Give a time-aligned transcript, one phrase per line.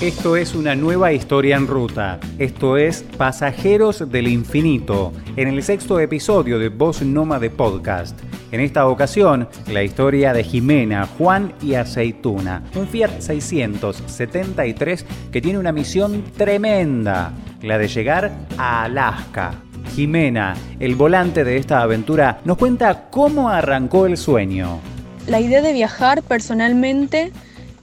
[0.00, 2.18] Esto es una nueva historia en ruta.
[2.38, 8.18] Esto es Pasajeros del Infinito, en el sexto episodio de Voz Nómade Podcast.
[8.50, 15.58] En esta ocasión, la historia de Jimena, Juan y Aceituna, un Fiat 673 que tiene
[15.58, 19.52] una misión tremenda, la de llegar a Alaska.
[19.94, 24.80] Jimena, el volante de esta aventura, nos cuenta cómo arrancó el sueño.
[25.26, 27.32] La idea de viajar personalmente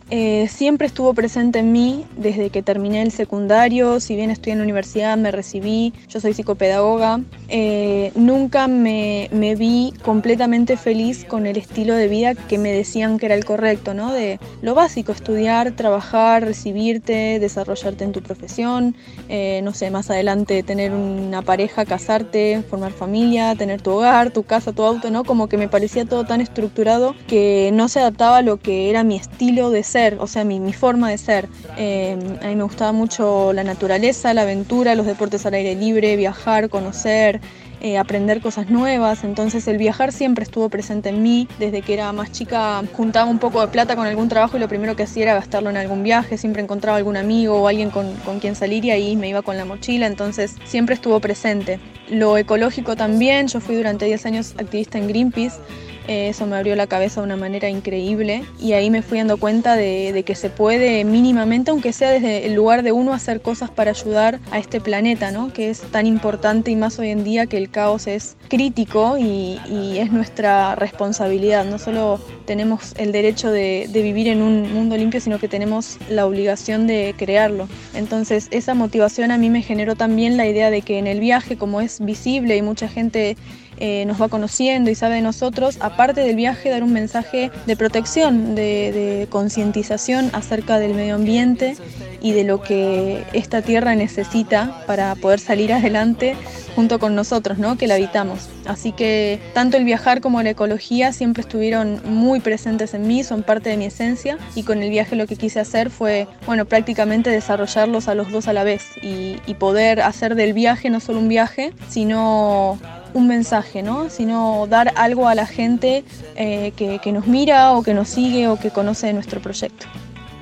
[0.10, 4.60] eh, siempre estuvo presente en mí desde que terminé el secundario, si bien estoy en
[4.60, 11.46] la universidad, me recibí, yo soy psicopedagoga, eh, nunca me, me, vi completamente feliz con
[11.46, 14.14] el estilo de vida que me decían que era el correcto, ¿no?
[14.14, 18.96] De lo básico, estudiar, trabajar, recibirte, desarrollarte en tu profesión,
[19.28, 24.44] eh, no sé, más adelante tener una pareja, casarte, formar familia, tener tu hogar, tu
[24.44, 25.26] casa, tu auto, ¿no?
[25.26, 29.04] Como que me parecía todo tan estructurado que no se adaptaba a lo que era
[29.04, 31.48] mi estilo de ser o sea, mi, forma de ser.
[31.78, 36.16] Eh, a mí me gustaba mucho la naturaleza, la aventura, los deportes al aire libre,
[36.16, 37.42] viajar, conocer.
[37.80, 42.12] Eh, aprender cosas nuevas, entonces el viajar siempre estuvo presente en mí, desde que era
[42.12, 45.22] más chica juntaba un poco de plata con algún trabajo y lo primero que hacía
[45.22, 48.84] era gastarlo en algún viaje, siempre encontraba algún amigo o alguien con, con quien salir
[48.84, 51.80] y ahí me iba con la mochila, entonces siempre estuvo presente.
[52.10, 55.60] Lo ecológico también, yo fui durante 10 años activista en Greenpeace,
[56.08, 59.76] eso me abrió la cabeza de una manera increíble y ahí me fui dando cuenta
[59.76, 63.92] de, que se puede mínimamente, aunque sea desde el lugar de uno, hacer cosas para
[63.92, 65.52] ayudar a este planeta, ¿no?
[65.54, 69.60] que es tan importante y más hoy en día que el caos es crítico y,
[69.98, 71.66] es nuestra responsabilidad.
[71.66, 76.26] No solo tenemos el derecho de, vivir en un mundo limpio, sino que tenemos la
[76.26, 77.68] obligación de crearlo.
[77.94, 81.58] Entonces esa motivación a mí me generó también la idea de que en el viaje,
[81.58, 83.38] como es visible y mucha gente
[83.80, 87.76] eh, nos va conociendo y sabe de nosotros, aparte del viaje, dar un mensaje de
[87.76, 91.76] protección, de, concientización acerca del medio ambiente
[92.22, 96.36] y de lo que esta tierra necesita para poder salir adelante
[96.76, 97.78] junto con nosotros, ¿no?
[97.78, 98.50] que la habitamos.
[98.66, 103.44] Así que tanto el viajar como la ecología siempre estuvieron muy presentes en mí, son
[103.44, 107.32] parte de mi esencia y con el viaje lo que quise hacer fue, bueno, prácticamente
[107.32, 111.20] desarrollarlos a los dos a la vez y, y poder hacer del viaje no solo
[111.20, 112.78] un viaje, sino
[113.18, 114.10] un mensaje, ¿no?
[114.10, 116.04] sino dar algo a la gente
[116.36, 119.88] eh, que, que nos mira o que nos sigue o que conoce nuestro proyecto.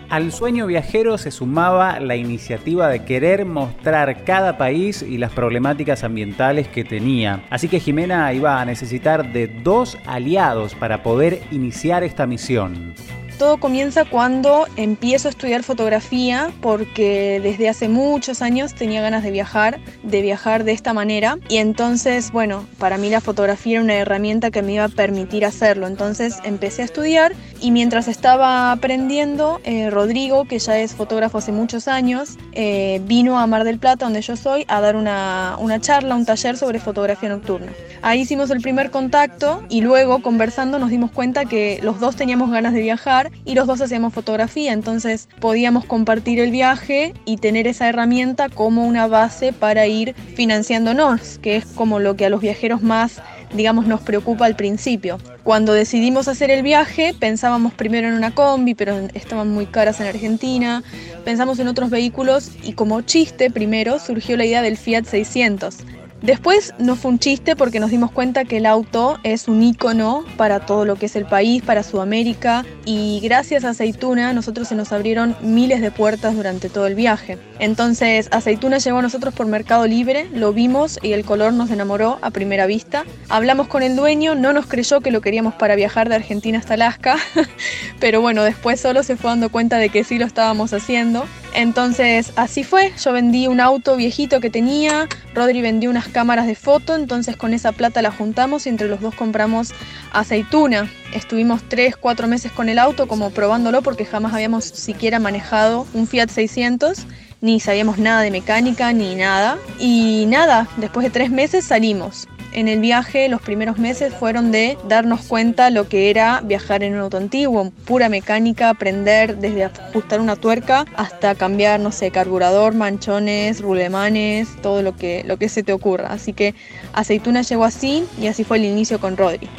[0.09, 6.03] Al sueño viajero se sumaba la iniciativa de querer mostrar cada país y las problemáticas
[6.03, 7.43] ambientales que tenía.
[7.49, 12.93] Así que Jimena iba a necesitar de dos aliados para poder iniciar esta misión.
[13.37, 19.31] Todo comienza cuando empiezo a estudiar fotografía porque desde hace muchos años tenía ganas de
[19.31, 23.95] viajar, de viajar de esta manera y entonces, bueno, para mí la fotografía era una
[23.95, 25.85] herramienta que me iba a permitir hacerlo.
[25.87, 31.51] Entonces empecé a estudiar y mientras estaba aprendiendo, eh, Rodrigo, que ya es fotógrafo hace
[31.51, 35.79] muchos años, eh, vino a Mar del Plata, donde yo soy, a dar una, una
[35.79, 37.71] charla, un taller sobre fotografía nocturna.
[38.01, 42.51] Ahí hicimos el primer contacto y luego conversando nos dimos cuenta que los dos teníamos
[42.51, 47.67] ganas de viajar y los dos hacíamos fotografía, entonces podíamos compartir el viaje y tener
[47.67, 52.41] esa herramienta como una base para ir financiándonos, que es como lo que a los
[52.41, 53.21] viajeros más
[53.55, 55.17] digamos, nos preocupa al principio.
[55.43, 60.07] Cuando decidimos hacer el viaje, pensábamos primero en una combi, pero estaban muy caras en
[60.07, 60.83] Argentina.
[61.23, 65.77] Pensamos en otros vehículos y como chiste primero surgió la idea del Fiat 600.
[66.25, 70.25] Después no fue un chiste porque nos dimos cuenta que el auto es un icono
[70.37, 74.73] para todo lo que es el país, para Sudamérica y gracias a Aceituna nosotros se
[74.73, 77.37] nos abrieron miles de puertas durante todo el viaje.
[77.59, 82.17] Entonces Aceituna llegó a nosotros por Mercado Libre, lo vimos y el color nos enamoró
[82.23, 83.05] a primera vista.
[83.29, 86.73] Hablamos con el dueño, no nos creyó que lo queríamos para viajar de Argentina hasta
[86.73, 87.17] Alaska,
[87.99, 91.27] pero bueno, después solo se fue dando cuenta de que sí lo estábamos haciendo.
[91.55, 96.55] Entonces así fue, yo vendí un auto viejito que tenía, Rodri vendió unas cámaras de
[96.55, 99.73] foto, entonces con esa plata la juntamos y entre los dos compramos
[100.11, 100.91] aceituna.
[101.13, 106.07] Estuvimos 3, 4 meses con el auto como probándolo porque jamás habíamos siquiera manejado un
[106.07, 107.05] Fiat 600
[107.39, 109.57] ni sabíamos nada de mecánica ni nada.
[109.79, 114.77] Y nada, después de tres meses salimos en el viaje los primeros meses fueron de
[114.87, 120.21] darnos cuenta lo que era viajar en un auto antiguo, pura mecánica, aprender desde ajustar
[120.21, 125.63] una tuerca hasta cambiar, no sé, carburador, manchones, rulemanes, todo lo que, lo que se
[125.63, 126.07] te ocurra.
[126.07, 126.55] Así que
[126.93, 129.49] Aceituna llegó así y así fue el inicio con Rodri.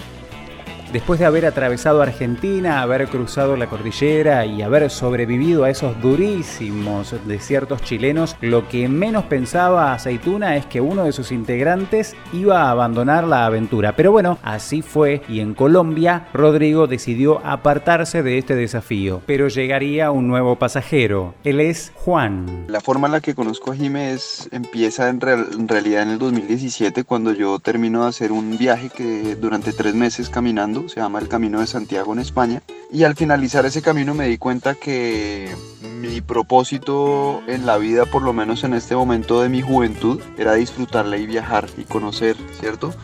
[0.96, 7.14] Después de haber atravesado Argentina, haber cruzado la cordillera y haber sobrevivido a esos durísimos
[7.26, 12.70] desiertos chilenos, lo que menos pensaba Aceituna es que uno de sus integrantes iba a
[12.70, 13.94] abandonar la aventura.
[13.94, 19.20] Pero bueno, así fue y en Colombia Rodrigo decidió apartarse de este desafío.
[19.26, 21.34] Pero llegaría un nuevo pasajero.
[21.44, 22.64] Él es Juan.
[22.68, 27.04] La forma en la que conozco a Jiménez empieza en, en realidad en el 2017
[27.04, 31.28] cuando yo termino de hacer un viaje que durante tres meses caminando, se llama el
[31.28, 32.62] Camino de Santiago en España.
[32.90, 35.54] Y al finalizar ese camino me di cuenta que
[36.00, 40.54] mi propósito en la vida, por lo menos en este momento de mi juventud, era
[40.54, 42.94] disfrutarla y viajar y conocer, ¿cierto?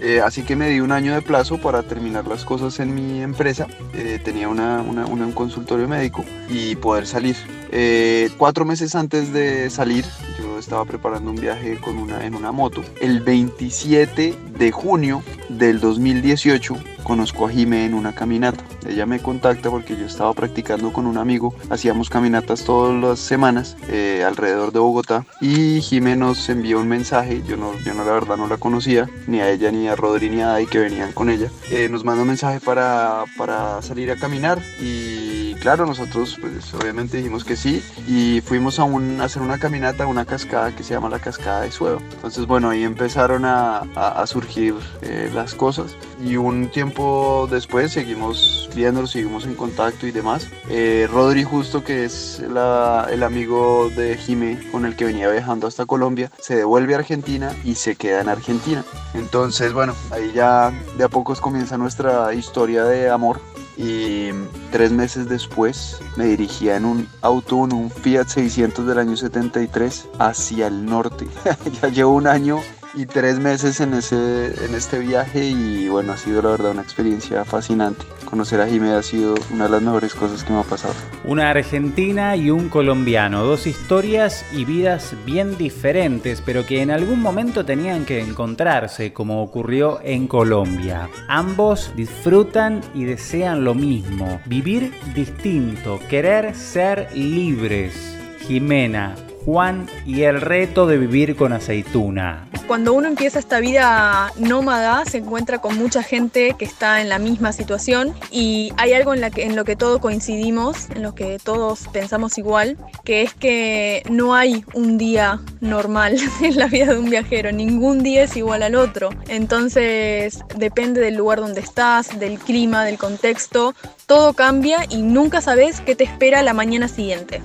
[0.00, 3.22] Eh, así que me di un año de plazo para terminar las cosas en mi
[3.22, 3.66] empresa.
[3.94, 7.36] Eh, tenía una, un consultorio médico y poder salir.
[7.70, 10.04] Eh, cuatro meses antes de salir,
[10.38, 12.82] yo estaba preparando un viaje con una, en una moto.
[13.00, 16.76] El 27 de junio del 2018
[17.10, 18.62] conozco a Jime en una caminata.
[18.86, 23.76] Ella me contacta porque yo estaba practicando con un amigo, hacíamos caminatas todas las semanas
[23.88, 28.12] eh, alrededor de Bogotá y Jime nos envió un mensaje, yo no, yo no la
[28.12, 31.10] verdad no la conocía, ni a ella ni a Rodri ni a Dai que venían
[31.10, 31.50] con ella.
[31.72, 37.16] Eh, nos mandó un mensaje para, para salir a caminar y claro, nosotros pues obviamente
[37.16, 41.08] dijimos que sí y fuimos a, un, hacer una caminata, una cascada que se llama
[41.08, 42.00] la cascada de Suedo.
[42.12, 48.68] Entonces bueno, ahí empezaron a, a, surgir eh, las cosas y un tiempo después seguimos
[48.74, 50.48] viéndolo, seguimos en contacto y demás.
[50.68, 55.86] Eh, Rodri justo que es el amigo de Jime con el que venía viajando hasta
[55.86, 58.84] Colombia, se devuelve a Argentina y se queda en Argentina.
[59.14, 63.40] Entonces bueno, ahí ya de a pocos comienza nuestra historia de amor
[63.76, 64.28] y
[64.70, 70.08] tres meses después me dirigía en un auto, en un Fiat 600 del año 73
[70.18, 71.26] hacia el norte.
[71.82, 72.60] ya llevo un año
[72.94, 76.82] y tres meses en, ese, en este viaje y bueno, ha sido la verdad una
[76.82, 78.04] experiencia fascinante.
[78.24, 80.94] Conocer a Jimé ha sido una de las mejores cosas que me ha pasado.
[81.24, 87.20] Una argentina y un colombiano, dos historias y vidas bien diferentes, pero que en algún
[87.20, 91.08] momento tenían que encontrarse, como ocurrió en Colombia.
[91.28, 98.16] Ambos disfrutan y desean lo mismo, vivir distinto, querer ser libres.
[98.46, 99.14] Jimena,
[99.44, 102.49] Juan y el reto de vivir con aceituna.
[102.70, 107.18] Cuando uno empieza esta vida nómada se encuentra con mucha gente que está en la
[107.18, 111.12] misma situación y hay algo en, la que, en lo que todos coincidimos, en lo
[111.12, 116.92] que todos pensamos igual, que es que no hay un día normal en la vida
[116.92, 119.10] de un viajero, ningún día es igual al otro.
[119.26, 123.74] Entonces depende del lugar donde estás, del clima, del contexto,
[124.06, 127.42] todo cambia y nunca sabes qué te espera la mañana siguiente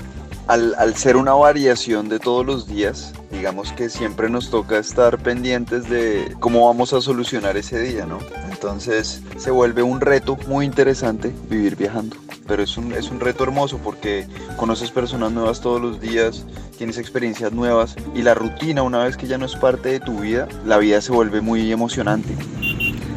[0.48, 5.90] al, ser una variación de todos los días, digamos que siempre nos toca estar pendientes
[5.90, 8.20] de cómo vamos a solucionar ese día, ¿no?
[8.50, 12.16] Entonces se vuelve un reto muy interesante vivir viajando.
[12.48, 16.46] Pero es un, es un reto hermoso porque conoces personas nuevas todos los días,
[16.78, 20.20] tienes experiencias nuevas y la rutina, una vez que ya no es parte de tu
[20.20, 22.36] vida, la vida se vuelve muy emocionante.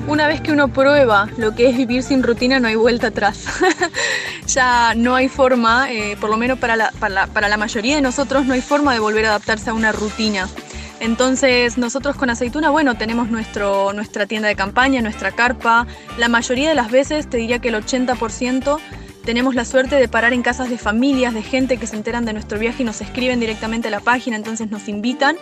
[0.09, 3.45] Una vez que uno prueba lo que es vivir sin rutina, no hay vuelta atrás.
[4.47, 8.47] ya no hay forma, eh, por lo menos para la, para, la, mayoría de nosotros,
[8.47, 10.49] no hay forma de volver a adaptarse a una rutina.
[11.01, 15.87] Entonces nosotros con aceituna, bueno, tenemos nuestro, nuestra tienda de campaña, nuestra carpa.
[16.17, 18.79] La mayoría de las veces, te diría que el 80%,
[19.27, 22.33] tenemos la suerte de parar en casas de familias, de gente que se enteran de
[22.33, 25.37] nuestro viaje y nos escriben directamente a la página, entonces nos invitan.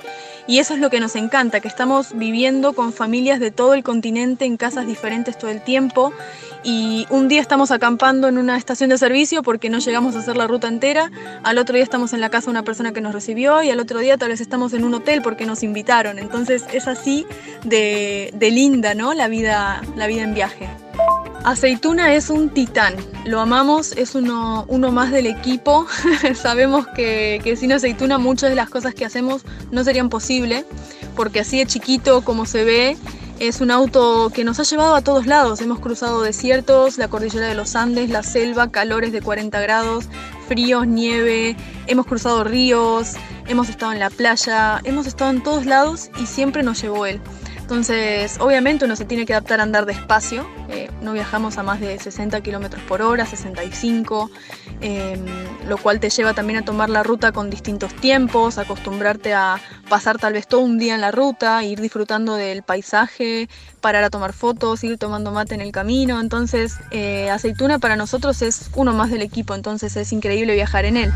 [0.46, 3.82] Y eso es lo que nos encanta, que estamos viviendo con familias de todo el
[3.82, 6.12] continente en casas diferentes todo el tiempo.
[6.62, 10.36] Y un día estamos acampando en una estación de servicio porque no llegamos a hacer
[10.36, 11.10] la ruta entera,
[11.42, 13.80] al otro día estamos en la casa de una persona que nos recibió y al
[13.80, 16.18] otro día tal vez estamos en un hotel porque nos invitaron.
[16.18, 17.26] Entonces es así
[17.64, 19.14] de, linda, ¿no?
[19.14, 20.68] La vida, la vida en viaje.
[21.44, 25.86] Aceituna es un titán, lo amamos, es uno, más del equipo.
[26.34, 30.64] Sabemos que, que, sin Aceituna muchas de las cosas que hacemos no serían posibles,
[31.14, 32.96] porque así de chiquito como se ve,
[33.38, 35.60] es un auto que nos ha llevado a todos lados.
[35.60, 40.06] Hemos cruzado desiertos, la cordillera de los Andes, la selva, calores de 40 grados,
[40.48, 43.14] fríos, nieve, hemos cruzado ríos,
[43.46, 47.20] hemos estado en la playa, hemos estado en todos lados y siempre nos llevó él.
[47.66, 50.46] Entonces, obviamente uno se tiene que adaptar a andar despacio.
[50.68, 54.30] Eh, no viajamos a más de 60 kilómetros por hora, 65,
[54.80, 55.18] em,
[55.66, 60.16] lo cual te lleva también a tomar la ruta con distintos tiempos, acostumbrarte a pasar
[60.16, 63.48] tal vez todo un día en la ruta, ir disfrutando del paisaje,
[63.80, 66.20] parar a tomar fotos, ir tomando mate en el camino.
[66.20, 70.98] Entonces, eh, Aceituna para nosotros es uno más del equipo, entonces es increíble viajar en
[70.98, 71.12] él.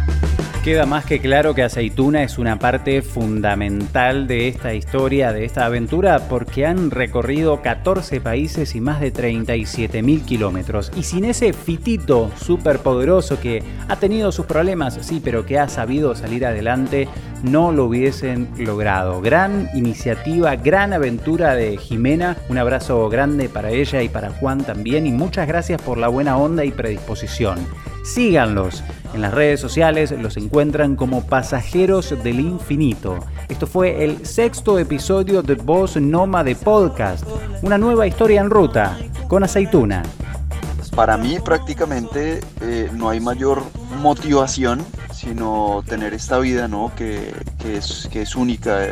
[0.65, 5.65] Queda más que claro que Aceituna es una parte fundamental de esta historia, de esta
[5.65, 10.93] aventura, porque han recorrido 14 países y más de 37 mil kilómetros.
[10.95, 15.67] Y sin ese fitito súper poderoso que ha tenido sus problemas, sí, pero que ha
[15.67, 17.09] sabido salir adelante,
[17.43, 19.21] no lo hubiesen logrado.
[19.21, 22.37] Gran iniciativa, gran aventura de Jimena.
[22.49, 25.07] Un abrazo grande para ella y para Juan también.
[25.07, 27.59] Y muchas gracias por la buena onda y predisposición.
[28.05, 28.83] Síganlos.
[29.13, 33.19] En las redes sociales los encuentran como Pasajeros del Infinito.
[33.49, 37.25] Esto fue el sexto episodio de Voz de Podcast,
[37.63, 38.97] una nueva historia en ruta
[39.29, 40.03] con aceituna.
[40.95, 43.63] Para mí prácticamente eh, no hay mayor
[44.01, 44.85] motivación
[45.21, 46.93] sino tener esta vida ¿no?
[46.97, 47.35] que,
[47.65, 48.87] es, que es única.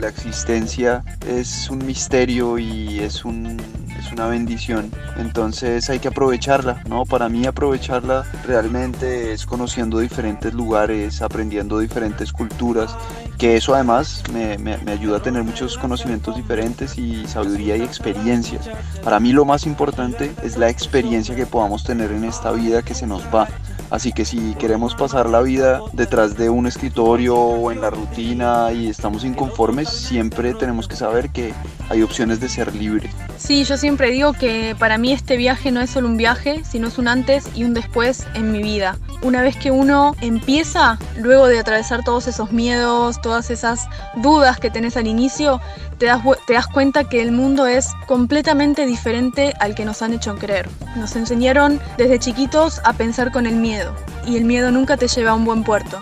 [0.00, 3.58] la existencia es un misterio y es un
[3.98, 4.90] es una bendición.
[5.16, 7.04] Entonces hay que aprovecharla, ¿no?
[7.04, 12.96] Para mí aprovecharla realmente es conociendo diferentes lugares, aprendiendo diferentes culturas,
[13.36, 17.82] que eso además me, me, me ayuda a tener muchos conocimientos diferentes y sabiduría y
[17.82, 18.70] experiencias.
[19.02, 22.94] Para mí lo más importante es la experiencia que podamos tener en esta vida que
[22.94, 23.48] se nos va.
[23.90, 28.70] Así que si queremos pasar la vida detrás de un escritorio o en la rutina
[28.72, 31.54] y estamos inconformes, siempre tenemos que saber que
[31.88, 33.10] hay opciones de ser libre.
[33.38, 36.88] Sí, yo siempre digo que para mí este viaje no es solo un viaje, sino
[36.88, 38.98] es un antes y un después en mi vida.
[39.22, 44.70] Una vez que uno empieza, luego de atravesar todos esos miedos, todas esas dudas que
[44.70, 45.60] tenés al inicio,
[45.98, 50.14] te das, te das cuenta que el mundo es completamente diferente al que nos han
[50.14, 50.68] hecho creer.
[50.96, 53.94] Nos enseñaron desde chiquitos a pensar con el miedo
[54.26, 55.98] y el miedo nunca te lleva a un buen puerto.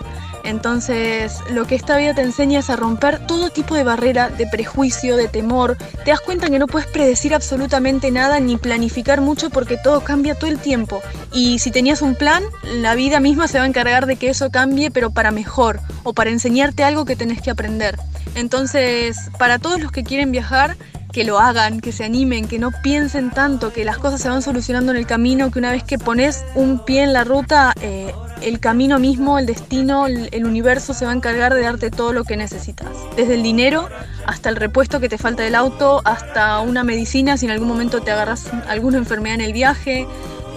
[0.47, 4.47] Entonces, lo que esta vida te enseña es a romper todo tipo de barrera, de
[4.47, 5.75] prejuicio, de temor.
[6.05, 10.35] Te das cuenta que no puedes predecir absolutamente nada ni planificar mucho porque todo cambia
[10.35, 11.01] todo el tiempo.
[11.33, 14.49] Y si tenías un plan, la vida misma se va a encargar de que eso
[14.49, 17.97] cambie, pero para mejor o para enseñarte algo que tenés que aprender.
[18.33, 20.77] Entonces, para todos los que quieren viajar,
[21.11, 24.41] que lo hagan, que se animen, que no piensen tanto, que las cosas se van
[24.41, 28.13] solucionando en el camino, que una vez que pones un pie en la ruta, eh,
[28.41, 32.23] el camino mismo, el destino, el, universo se va a encargar de darte todo lo
[32.23, 32.89] que necesitas.
[33.15, 33.89] Desde el dinero
[34.25, 38.01] hasta el repuesto que te falta del auto, hasta una medicina si en algún momento
[38.01, 40.07] te agarras alguna enfermedad en el viaje.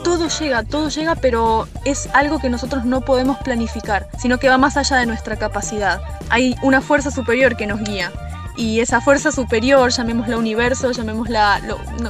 [0.04, 4.59] Todo llega, todo llega, pero es algo que nosotros no podemos planificar, sino que va
[4.59, 6.00] más allá de nuestra capacidad.
[6.30, 8.11] Hay una fuerza superior que nos guía
[8.57, 11.61] y esa fuerza superior, llamémosla universo, llamémosla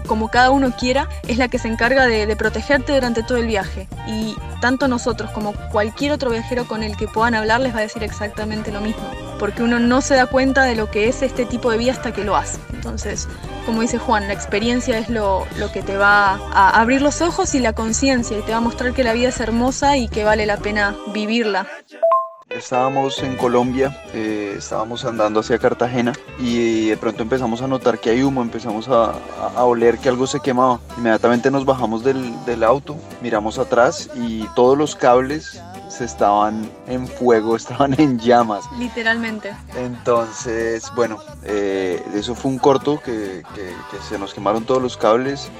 [0.06, 3.88] como cada uno quiera, es la que se encarga de, protegerte durante todo el viaje.
[4.06, 7.82] Y tanto nosotros como cualquier otro viajero con el que puedan hablar les va a
[7.82, 9.02] decir exactamente lo mismo,
[9.38, 12.12] porque uno no se da cuenta de lo que es este tipo de vida hasta
[12.12, 12.58] que lo hace.
[12.72, 13.28] Entonces,
[13.66, 17.54] como dice Juan, la experiencia es lo, lo que te va a abrir los ojos
[17.54, 20.24] y la conciencia y te va a mostrar que la vida es hermosa y que
[20.24, 21.66] vale la pena vivirla.
[22.60, 28.10] Estábamos en Colombia, eh, estábamos andando hacia Cartagena y de pronto empezamos a notar que
[28.10, 29.14] hay humo, empezamos a,
[29.64, 30.78] oler que algo se quemaba.
[30.98, 35.62] Inmediatamente nos bajamos del, auto, miramos atrás y todos los cables
[36.04, 38.64] estaban en fuego, estaban en llamas.
[38.78, 39.54] Literalmente.
[39.76, 45.50] Entonces, bueno, eh, eso fue un corto que, que se nos quemaron todos los cables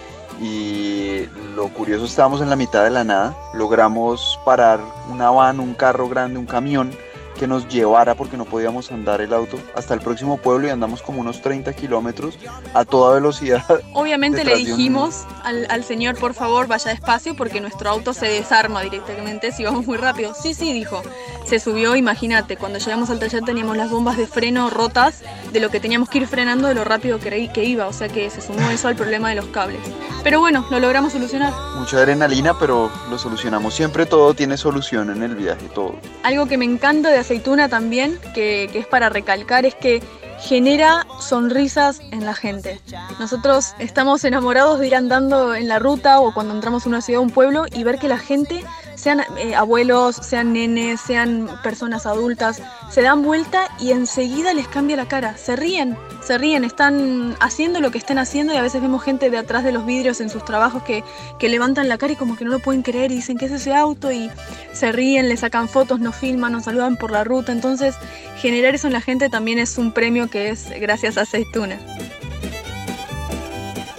[0.40, 4.80] y lo curioso estábamos en la mitad de la nada, logramos parar
[5.10, 6.90] una van, un carro grande, un camión
[7.38, 11.02] que nos llevara porque no podíamos andar el auto hasta el próximo pueblo y andamos
[11.02, 12.38] como unos 30 kilómetros
[12.74, 13.64] a toda velocidad.
[13.94, 19.52] Obviamente le dijimos al, señor por favor vaya despacio porque nuestro auto se desarma directamente
[19.52, 20.34] si vamos muy rápido.
[20.34, 21.02] Sí, sí, dijo.
[21.50, 25.68] Se subió, imagínate, cuando llegamos al taller teníamos las bombas de freno rotas de lo
[25.68, 28.40] que teníamos que ir frenando de lo rápido que, que iba, o sea que se
[28.40, 29.80] sumó eso al problema de los cables.
[30.22, 31.52] Pero bueno, lo logramos solucionar.
[31.76, 33.74] Mucha adrenalina, pero lo solucionamos.
[33.74, 35.96] Siempre todo tiene solución en el viaje, todo.
[36.22, 40.04] Algo que me encanta de aceituna también, que, es para recalcar, es que
[40.38, 42.80] genera sonrisas en la gente.
[43.18, 47.18] Nosotros estamos enamorados de ir andando en la ruta o cuando entramos a una ciudad
[47.18, 48.64] o un pueblo y ver que la gente
[49.00, 54.96] sean eh, abuelos, sean nenes, sean personas adultas, se dan vuelta y enseguida les cambia
[54.96, 58.82] la cara, se ríen, se ríen, están haciendo lo que estén haciendo y a veces
[58.82, 61.02] vemos gente de atrás de los vidrios en sus trabajos que,
[61.38, 63.52] que levantan la cara y como que no lo pueden creer y dicen que es
[63.52, 64.30] ese auto y
[64.72, 67.94] se ríen, le sacan fotos, nos filman, nos saludan por la ruta, entonces
[68.36, 71.78] generar eso en la gente también es un premio que es gracias a Aceituna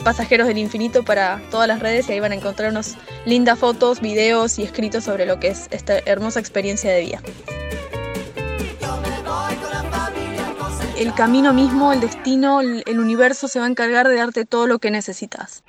[0.01, 4.01] pasajeros del infinito para todas las redes y ahí van a encontrar unas lindas fotos,
[4.01, 7.21] videos y escritos sobre lo que es esta hermosa experiencia de vida.
[10.97, 14.79] El camino mismo, el destino, el universo se va a encargar de darte todo lo
[14.79, 15.63] que necesitas.